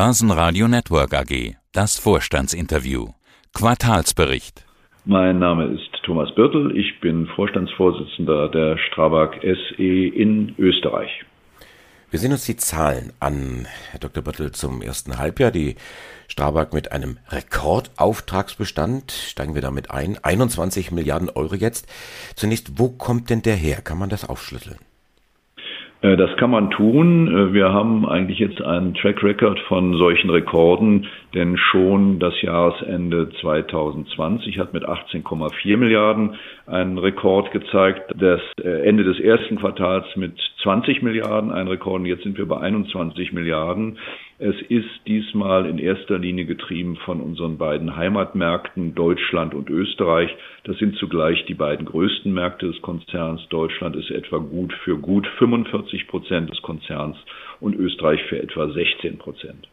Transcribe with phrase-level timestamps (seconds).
[0.00, 1.56] Börsenradio Network AG.
[1.72, 3.08] Das Vorstandsinterview.
[3.52, 4.64] Quartalsbericht.
[5.04, 6.70] Mein Name ist Thomas Birtel.
[6.76, 11.10] Ich bin Vorstandsvorsitzender der Strabag SE in Österreich.
[12.12, 14.22] Wir sehen uns die Zahlen an, Herr Dr.
[14.22, 15.50] Birtel, zum ersten Halbjahr.
[15.50, 15.74] Die
[16.28, 19.10] Strabag mit einem Rekordauftragsbestand.
[19.10, 20.16] Steigen wir damit ein.
[20.22, 21.88] 21 Milliarden Euro jetzt.
[22.36, 23.82] Zunächst, wo kommt denn der her?
[23.82, 24.78] Kann man das aufschlüsseln?
[26.00, 27.28] Äh, das kann man tun.
[27.28, 33.30] Äh, wir haben eigentlich jetzt einen Track Record von solchen Rekorden, denn schon das Jahresende
[33.40, 38.12] 2020 hat mit 18,4 Milliarden einen Rekord gezeigt.
[38.16, 42.00] Das äh, Ende des ersten Quartals mit 20 Milliarden ein Rekord.
[42.00, 43.98] Und jetzt sind wir bei 21 Milliarden.
[44.40, 50.30] Es ist diesmal in erster Linie getrieben von unseren beiden Heimatmärkten Deutschland und Österreich.
[50.62, 53.44] Das sind zugleich die beiden größten Märkte des Konzerns.
[53.48, 57.16] Deutschland ist etwa gut für gut 45 Prozent des Konzerns
[57.58, 59.66] und Österreich für etwa 16 Prozent.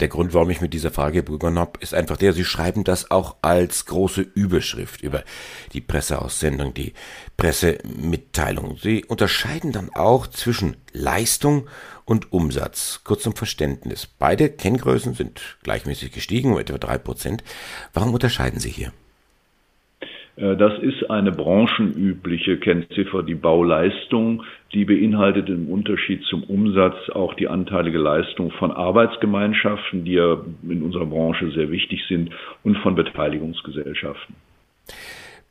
[0.00, 3.10] Der Grund, warum ich mit dieser Frage begonnen habe, ist einfach der, Sie schreiben das
[3.10, 5.22] auch als große Überschrift über
[5.74, 6.94] die Presseaussendung, die
[7.36, 8.78] Pressemitteilung.
[8.78, 11.68] Sie unterscheiden dann auch zwischen Leistung
[12.06, 13.02] und Umsatz.
[13.04, 14.06] Kurz zum Verständnis.
[14.06, 17.44] Beide Kenngrößen sind gleichmäßig gestiegen, um etwa drei Prozent.
[17.92, 18.92] Warum unterscheiden Sie hier?
[20.40, 24.42] Äh, das ist eine branchenübliche Kennziffer, die Bauleistung.
[24.72, 30.82] Die beinhaltet im Unterschied zum Umsatz auch die anteilige Leistung von Arbeitsgemeinschaften, die ja in
[30.82, 32.30] unserer Branche sehr wichtig sind,
[32.62, 34.34] und von Beteiligungsgesellschaften.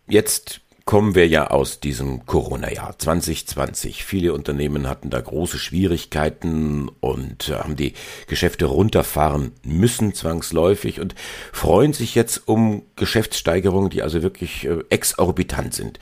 [0.07, 4.03] Jetzt kommen wir ja aus diesem Corona-Jahr 2020.
[4.03, 7.93] Viele Unternehmen hatten da große Schwierigkeiten und haben die
[8.25, 11.13] Geschäfte runterfahren müssen zwangsläufig und
[11.53, 15.99] freuen sich jetzt um Geschäftssteigerungen, die also wirklich äh, exorbitant sind.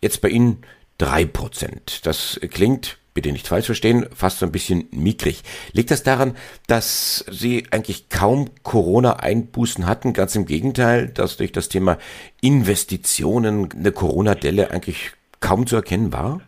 [0.00, 0.62] Jetzt bei Ihnen
[0.96, 2.06] drei Prozent.
[2.06, 5.42] Das klingt bitte nicht falsch verstehen, fast so ein bisschen mickrig.
[5.72, 10.12] Liegt das daran, dass Sie eigentlich kaum Corona-Einbußen hatten?
[10.12, 11.98] Ganz im Gegenteil, dass durch das Thema
[12.40, 16.40] Investitionen eine Corona-Delle eigentlich kaum zu erkennen war?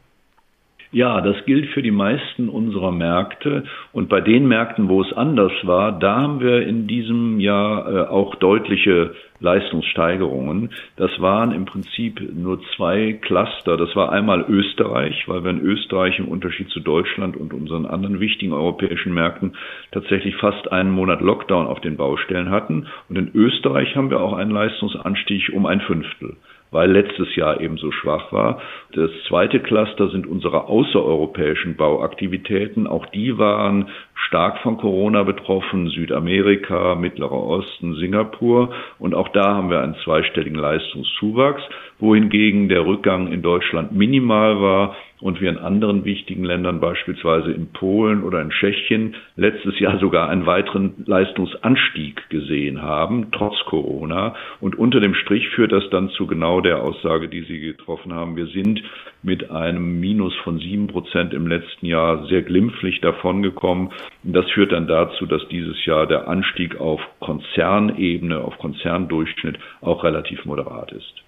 [0.95, 3.65] Ja, das gilt für die meisten unserer Märkte.
[3.93, 8.01] Und bei den Märkten, wo es anders war, da haben wir in diesem Jahr äh,
[8.07, 10.71] auch deutliche Leistungssteigerungen.
[10.95, 13.77] Das waren im Prinzip nur zwei Cluster.
[13.77, 18.21] Das war einmal Österreich, weil wir in Österreich im Unterschied zu Deutschland und unseren anderen
[18.21, 19.57] wichtigen europäischen Märkten
[19.91, 22.87] tatsächlich fast einen Monat Lockdown auf den Baustellen hatten.
[23.09, 26.37] Und in Österreich haben wir auch einen Leistungsanstieg um ein Fünftel
[26.71, 28.61] weil letztes Jahr eben so schwach war.
[28.93, 32.87] Das zweite Cluster sind unsere außereuropäischen Bauaktivitäten.
[32.87, 35.89] Auch die waren stark von Corona betroffen.
[35.89, 38.73] Südamerika, Mittlerer Osten, Singapur.
[38.99, 41.63] Und auch da haben wir einen zweistelligen Leistungszuwachs,
[41.99, 47.69] wohingegen der Rückgang in Deutschland minimal war und wir in anderen wichtigen Ländern, beispielsweise in
[47.69, 54.35] Polen oder in Tschechien, letztes Jahr sogar einen weiteren Leistungsanstieg gesehen haben, trotz Corona.
[54.61, 58.37] Und unter dem Strich führt das dann zu genau der Aussage, die Sie getroffen haben.
[58.37, 58.83] Wir sind
[59.23, 63.93] mit einem Minus von sieben Prozent im letzten Jahr sehr glimpflich davongekommen.
[64.25, 70.45] Das führt dann dazu, dass dieses Jahr der Anstieg auf Konzernebene, auf Konzerndurchschnitt auch relativ
[70.45, 71.24] moderat ist.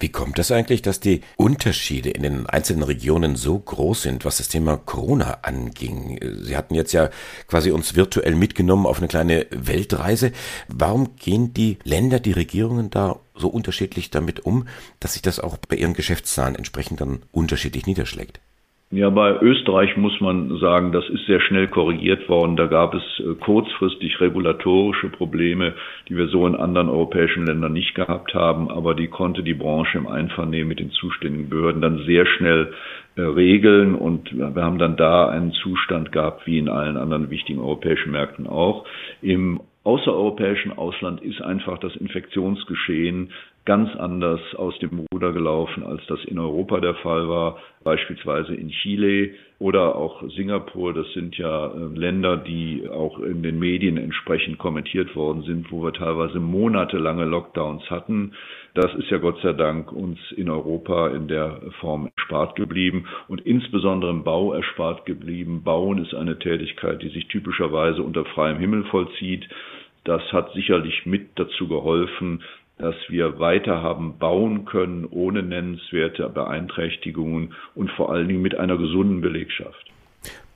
[0.00, 4.38] Wie kommt es eigentlich, dass die Unterschiede in den einzelnen Regionen so groß sind, was
[4.38, 6.18] das Thema Corona anging?
[6.42, 7.10] Sie hatten jetzt ja
[7.46, 10.32] quasi uns virtuell mitgenommen auf eine kleine Weltreise.
[10.68, 14.68] Warum gehen die Länder, die Regierungen da so unterschiedlich damit um,
[15.00, 18.40] dass sich das auch bei ihren Geschäftszahlen entsprechend dann unterschiedlich niederschlägt?
[18.90, 22.56] Ja, bei Österreich muss man sagen, das ist sehr schnell korrigiert worden.
[22.56, 25.74] Da gab es äh, kurzfristig regulatorische Probleme,
[26.08, 29.98] die wir so in anderen europäischen Ländern nicht gehabt haben, aber die konnte die Branche
[29.98, 32.72] im Einvernehmen mit den zuständigen Behörden dann sehr schnell
[33.16, 37.60] äh, regeln und wir haben dann da einen Zustand gehabt, wie in allen anderen wichtigen
[37.60, 38.84] europäischen Märkten auch.
[39.22, 43.30] Im außereuropäischen Ausland ist einfach das Infektionsgeschehen
[43.64, 48.68] ganz anders aus dem Ruder gelaufen, als das in Europa der Fall war, beispielsweise in
[48.68, 50.92] Chile oder auch Singapur.
[50.92, 55.82] Das sind ja äh, Länder, die auch in den Medien entsprechend kommentiert worden sind, wo
[55.82, 58.32] wir teilweise monatelange Lockdowns hatten.
[58.74, 63.40] Das ist ja Gott sei Dank uns in Europa in der Form erspart geblieben und
[63.40, 65.62] insbesondere im Bau erspart geblieben.
[65.64, 69.48] Bauen ist eine Tätigkeit, die sich typischerweise unter freiem Himmel vollzieht.
[70.04, 72.42] Das hat sicherlich mit dazu geholfen,
[72.78, 78.76] dass wir weiter haben bauen können ohne nennenswerte Beeinträchtigungen und vor allen Dingen mit einer
[78.76, 79.90] gesunden Belegschaft.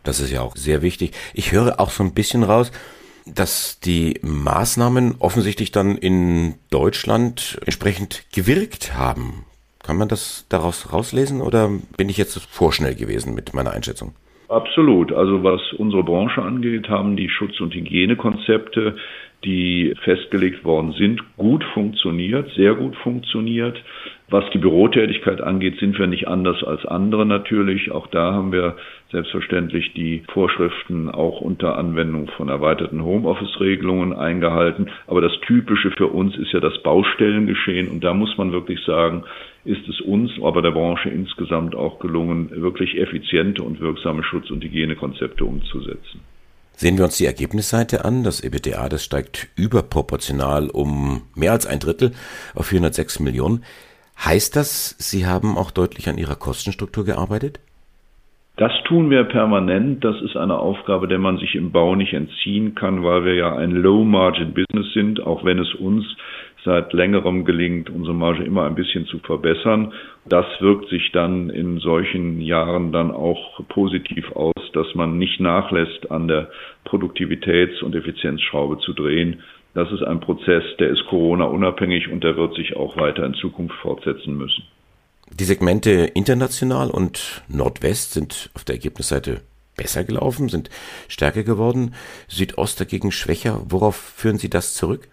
[0.02, 1.12] Das ist ja auch sehr wichtig.
[1.34, 2.72] Ich höre auch so ein bisschen raus,
[3.26, 9.44] dass die Maßnahmen offensichtlich dann in Deutschland entsprechend gewirkt haben.
[9.82, 14.14] Kann man das daraus rauslesen oder bin ich jetzt vorschnell gewesen mit meiner Einschätzung?
[14.48, 15.12] Absolut.
[15.12, 18.96] Also was unsere Branche angeht, haben die Schutz- und Hygienekonzepte,
[19.44, 23.82] die festgelegt worden sind, gut funktioniert, sehr gut funktioniert.
[24.30, 27.90] Was die Bürotätigkeit angeht, sind wir nicht anders als andere natürlich.
[27.92, 28.76] Auch da haben wir
[29.10, 34.90] selbstverständlich die Vorschriften auch unter Anwendung von erweiterten Homeoffice-Regelungen eingehalten.
[35.06, 37.88] Aber das Typische für uns ist ja das Baustellengeschehen.
[37.88, 39.24] Und da muss man wirklich sagen,
[39.64, 44.62] ist es uns, aber der Branche insgesamt auch gelungen, wirklich effiziente und wirksame Schutz- und
[44.62, 46.20] Hygienekonzepte umzusetzen.
[46.80, 48.22] Sehen wir uns die Ergebnisseite an.
[48.22, 52.12] Das EBITDA, das steigt überproportional um mehr als ein Drittel
[52.54, 53.64] auf 406 Millionen.
[54.24, 57.58] Heißt das, Sie haben auch deutlich an Ihrer Kostenstruktur gearbeitet?
[58.58, 60.04] Das tun wir permanent.
[60.04, 63.56] Das ist eine Aufgabe, der man sich im Bau nicht entziehen kann, weil wir ja
[63.56, 66.04] ein Low-Margin-Business sind, auch wenn es uns
[66.68, 69.94] seit längerem gelingt, unsere Marge immer ein bisschen zu verbessern.
[70.26, 76.10] Das wirkt sich dann in solchen Jahren dann auch positiv aus, dass man nicht nachlässt,
[76.10, 76.50] an der
[76.84, 79.42] Produktivitäts- und Effizienzschraube zu drehen,
[79.72, 83.76] das ist ein Prozess, der ist Corona-unabhängig und der wird sich auch weiter in Zukunft
[83.80, 84.64] fortsetzen müssen.
[85.30, 89.40] Die Segmente international und Nordwest sind auf der Ergebnisseite
[89.76, 90.68] besser gelaufen, sind
[91.06, 91.94] stärker geworden,
[92.28, 93.62] Südost dagegen schwächer.
[93.68, 95.08] Worauf führen Sie das zurück?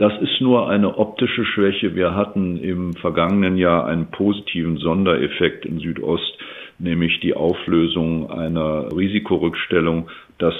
[0.00, 1.94] Das ist nur eine optische Schwäche.
[1.94, 6.36] Wir hatten im vergangenen Jahr einen positiven Sondereffekt in Südost,
[6.78, 10.08] nämlich die Auflösung einer Risikorückstellung
[10.40, 10.54] das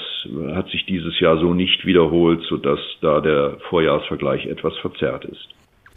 [0.53, 5.49] hat sich dieses Jahr so nicht wiederholt, sodass da der Vorjahresvergleich etwas verzerrt ist.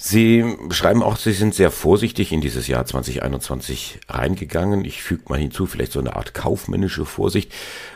[0.06, 4.84] Sie schreiben auch, Sie sind sehr vorsichtig in dieses Jahr 2021 reingegangen.
[4.84, 7.50] Ich füge mal hinzu, vielleicht so eine Art kaufmännische Vorsicht.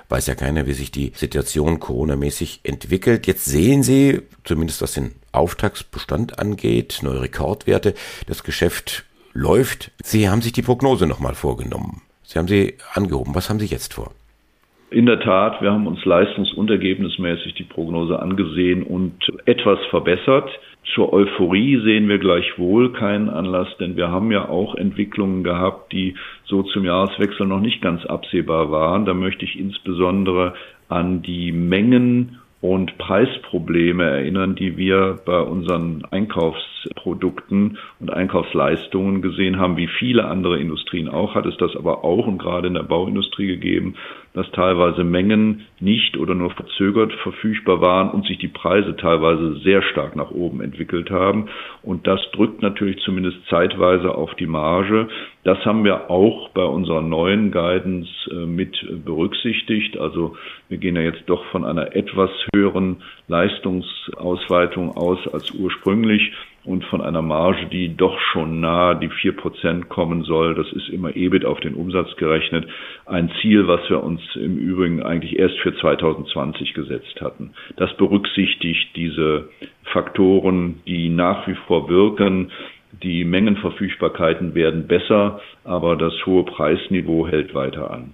[0.09, 3.27] Weiß ja keiner, wie sich die Situation coronamäßig entwickelt.
[3.27, 7.93] Jetzt sehen Sie, zumindest was den Auftragsbestand angeht, neue Rekordwerte.
[8.27, 9.05] Das Geschäft
[9.35, 9.91] läuft.
[10.03, 12.01] Sie haben sich die Prognose nochmal vorgenommen.
[12.23, 13.35] Sie haben sie angehoben.
[13.35, 14.13] Was haben Sie jetzt vor?
[14.91, 19.13] In der Tat, wir haben uns leistungsuntergebnismäßig die Prognose angesehen und
[19.45, 20.49] etwas verbessert.
[20.95, 26.15] Zur Euphorie sehen wir gleichwohl keinen Anlass, denn wir haben ja auch Entwicklungen gehabt, die
[26.45, 29.05] so zum Jahreswechsel noch nicht ganz absehbar waren.
[29.05, 30.55] Da möchte ich insbesondere
[30.89, 36.05] an die Mengen und Preisprobleme erinnern, die wir bei unseren
[36.89, 42.27] Einkaufsprodukten und Einkaufsleistungen gesehen haben, wie viele andere Industrien auch, hat es das aber auch
[42.27, 43.95] und gerade in der Bauindustrie gegeben,
[44.35, 49.83] dass teilweise Mengen nicht oder nur verzögert verfügbar waren und sich die Preise teilweise sehr
[49.83, 51.49] stark nach oben entwickelt haben.
[51.83, 55.09] Und das drückt natürlich zumindest zeitweise auf die Marge.
[55.45, 59.99] Das haben wir auch bei unserer neuen Guidance äh, mit berücksichtigt.
[59.99, 60.37] Also
[60.69, 66.33] wir gehen ja jetzt doch von einer etwas höheren Leistungsausweitung aus als ursprünglich
[66.65, 70.55] und von einer Marge, die doch schon nahe die vier Prozent kommen soll.
[70.55, 72.69] Das ist immer EBIT auf den Umsatz gerechnet.
[73.07, 77.53] Ein Ziel, was wir uns im Übrigen eigentlich erst für 2020 gesetzt hatten.
[77.77, 79.49] Das berücksichtigt diese
[79.85, 82.51] Faktoren, die nach wie vor wirken.
[83.03, 88.13] Die Mengenverfügbarkeiten werden besser, aber das hohe Preisniveau hält weiter an.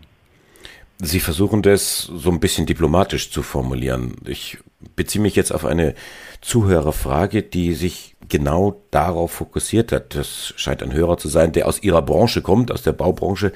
[0.99, 4.15] Sie versuchen das so ein bisschen diplomatisch zu formulieren.
[4.27, 4.59] Ich
[4.95, 5.95] beziehe mich jetzt auf eine
[6.41, 10.15] Zuhörerfrage, die sich genau darauf fokussiert hat.
[10.15, 13.53] Das scheint ein Hörer zu sein, der aus ihrer Branche kommt, aus der Baubranche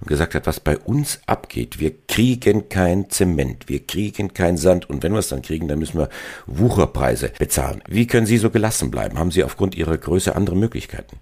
[0.00, 1.80] und gesagt hat, was bei uns abgeht.
[1.80, 5.78] Wir kriegen kein Zement, wir kriegen kein Sand und wenn wir es dann kriegen, dann
[5.78, 6.08] müssen wir
[6.46, 7.82] Wucherpreise bezahlen.
[7.88, 9.18] Wie können Sie so gelassen bleiben?
[9.18, 11.18] Haben Sie aufgrund Ihrer Größe andere Möglichkeiten?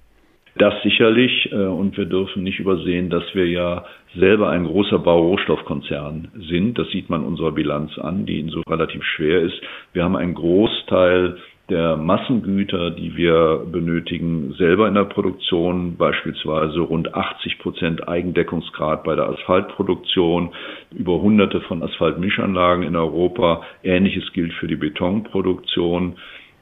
[0.59, 1.51] Das sicherlich.
[1.53, 3.85] Äh, und wir dürfen nicht übersehen, dass wir ja
[4.17, 6.79] selber ein großer Baurohstoffkonzern sind.
[6.79, 9.61] Das sieht man unserer Bilanz an, die so relativ schwer ist.
[9.93, 11.37] Wir haben einen Großteil
[11.69, 19.15] der Massengüter, die wir benötigen, selber in der Produktion, beispielsweise rund 80 Prozent Eigendeckungsgrad bei
[19.15, 20.51] der Asphaltproduktion,
[20.93, 23.63] über hunderte von Asphaltmischanlagen in Europa.
[23.83, 26.17] Ähnliches gilt für die Betonproduktion.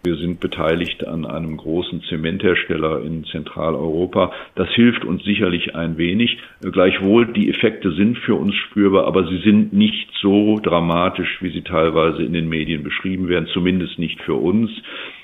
[0.06, 4.30] Wir sind beteiligt an einem großen Zementhersteller in Zentraleuropa.
[4.54, 6.38] Das hilft uns sicherlich ein wenig.
[6.60, 11.62] Gleichwohl, die Effekte sind für uns spürbar, aber sie sind nicht so dramatisch, wie sie
[11.62, 14.70] teilweise in den Medien beschrieben werden, zumindest nicht für uns.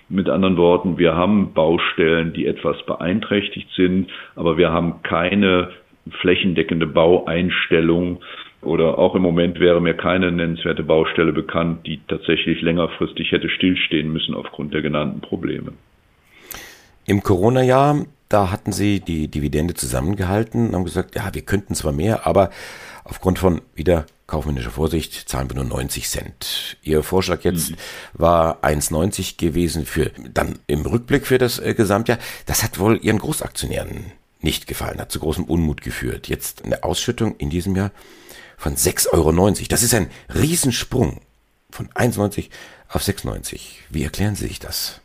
[0.09, 5.71] Mit anderen Worten, wir haben Baustellen, die etwas beeinträchtigt sind, aber wir haben keine
[6.11, 8.19] flächendeckende Baueinstellung,
[8.63, 14.13] oder auch im Moment wäre mir keine nennenswerte Baustelle bekannt, die tatsächlich längerfristig hätte stillstehen
[14.13, 15.73] müssen aufgrund der genannten Probleme.
[17.05, 21.93] Im Corona-Jahr, da hatten Sie die Dividende zusammengehalten und haben gesagt, ja, wir könnten zwar
[21.93, 22.51] mehr, aber
[23.05, 26.79] aufgrund von wieder kaufmännischer Vorsicht zahlen wir nur 90 Cent.
[26.83, 27.77] Ihr Vorschlag jetzt mhm.
[28.15, 32.19] war 1,90 gewesen für dann im Rückblick für das äh, Gesamtjahr.
[32.47, 36.29] Das hat wohl Ihren Großaktionären nicht gefallen, hat zu großem Unmut geführt.
[36.29, 37.91] Jetzt eine Ausschüttung in diesem Jahr
[38.63, 39.33] von 6,90 Euro.
[39.69, 41.21] Das ist ein Riesensprung
[41.71, 42.49] von 1,90
[42.89, 43.81] auf 6,90.
[43.91, 45.01] Wie erklären Sie sich das?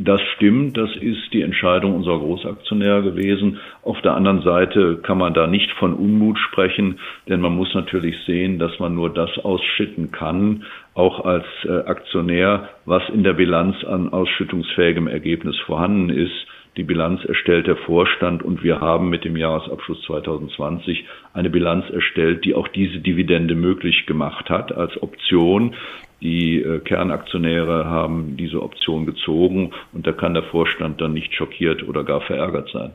[0.00, 3.58] Das stimmt, das ist die Entscheidung unserer Großaktionäre gewesen.
[3.82, 8.16] Auf der anderen Seite kann man da nicht von Unmut sprechen, denn man muss natürlich
[8.24, 13.82] sehen, dass man nur das ausschütten kann, auch als äh, Aktionär, was in der Bilanz
[13.84, 16.46] an ausschüttungsfähigem Ergebnis vorhanden ist.
[16.78, 21.04] Die Bilanz erstellt der Vorstand und wir haben mit dem Jahresabschluss 2020
[21.34, 25.74] eine Bilanz erstellt, die auch diese Dividende möglich gemacht hat als Option.
[26.20, 31.82] Die äh, Kernaktionäre haben diese Option gezogen und da kann der Vorstand dann nicht schockiert
[31.82, 32.92] oder gar verärgert sein.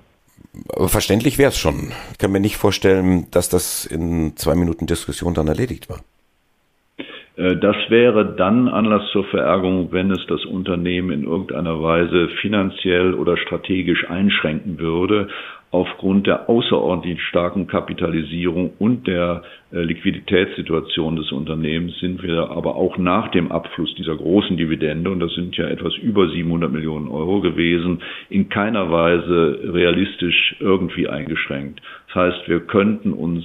[0.70, 1.92] Aber verständlich wäre es schon.
[2.14, 6.00] Ich kann mir nicht vorstellen, dass das in zwei Minuten Diskussion dann erledigt war.
[7.36, 13.14] Äh, das wäre dann Anlass zur Verärgerung, wenn es das Unternehmen in irgendeiner Weise finanziell
[13.14, 15.28] oder strategisch einschränken würde.
[15.72, 23.00] Aufgrund der außerordentlich starken Kapitalisierung und der äh, Liquiditätssituation des Unternehmens sind wir aber auch
[23.00, 27.42] nach dem Abfluss dieser großen Dividende, und das sind ja etwas über 700 Millionen Euro
[27.42, 31.82] gewesen, in keiner Weise realistisch irgendwie eingeschränkt.
[32.06, 33.44] Das heißt, wir könnten uns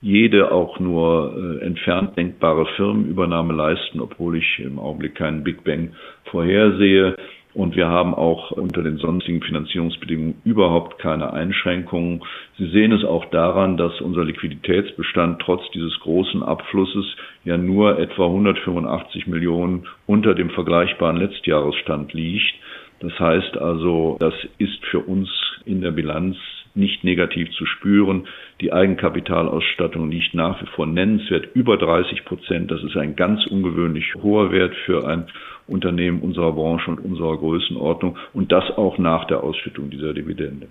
[0.00, 5.92] jede auch nur äh, entfernt denkbare Firmenübernahme leisten, obwohl ich im Augenblick keinen Big Bang
[6.24, 7.16] vorhersehe.
[7.56, 12.22] Und wir haben auch unter den sonstigen Finanzierungsbedingungen überhaupt keine Einschränkungen.
[12.58, 17.06] Sie sehen es auch daran, dass unser Liquiditätsbestand trotz dieses großen Abflusses
[17.44, 22.54] ja nur etwa 185 Millionen unter dem vergleichbaren Letztjahresstand liegt.
[23.00, 25.30] Das heißt also, das ist für uns
[25.64, 26.36] in der Bilanz
[26.76, 28.26] nicht negativ zu spüren.
[28.60, 32.70] Die Eigenkapitalausstattung liegt nach wie vor nennenswert über 30 Prozent.
[32.70, 35.26] Das ist ein ganz ungewöhnlich hoher Wert für ein
[35.66, 40.68] Unternehmen unserer Branche und unserer Größenordnung und das auch nach der Ausschüttung dieser Dividende.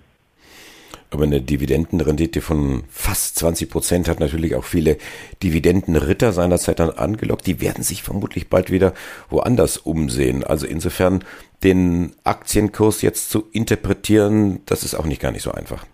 [1.10, 4.98] Aber eine Dividendenrendite von fast 20 Prozent hat natürlich auch viele
[5.42, 7.46] Dividendenritter seinerzeit dann angelockt.
[7.46, 8.92] Die werden sich vermutlich bald wieder
[9.30, 10.42] woanders umsehen.
[10.42, 11.22] Also insofern
[11.62, 15.86] den Aktienkurs jetzt zu interpretieren, das ist auch nicht gar nicht so einfach.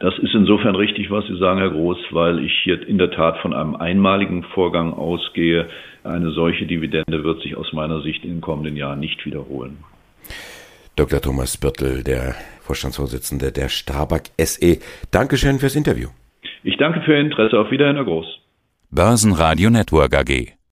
[0.00, 3.38] Das ist insofern richtig, was Sie sagen, Herr Groß, weil ich hier in der Tat
[3.38, 5.68] von einem einmaligen Vorgang ausgehe.
[6.04, 9.78] Eine solche Dividende wird sich aus meiner Sicht in den kommenden Jahren nicht wiederholen.
[10.94, 11.20] Dr.
[11.20, 14.78] Thomas Birtel, der Vorstandsvorsitzende der Strabag SE.
[15.10, 16.08] Dankeschön fürs Interview.
[16.62, 17.58] Ich danke für Ihr Interesse.
[17.58, 18.26] Auf Wiedersehen, Herr Groß.
[18.90, 20.57] Börsenradio Network AG.